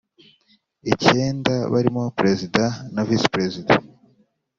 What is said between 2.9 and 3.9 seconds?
na Visi Perezida